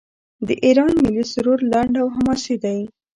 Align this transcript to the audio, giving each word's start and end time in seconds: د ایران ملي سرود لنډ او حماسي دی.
د 0.47 0.49
ایران 0.65 0.93
ملي 1.03 1.23
سرود 1.31 1.61
لنډ 1.73 1.93
او 2.01 2.07
حماسي 2.15 2.55
دی. 2.63 2.79